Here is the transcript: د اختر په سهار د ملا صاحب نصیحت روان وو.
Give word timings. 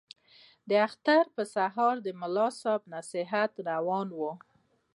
د 0.69 0.71
اختر 0.87 1.23
په 1.35 1.43
سهار 1.53 1.95
د 2.05 2.07
ملا 2.21 2.47
صاحب 2.61 2.81
نصیحت 2.95 3.51
روان 3.69 4.07
وو. 4.17 4.31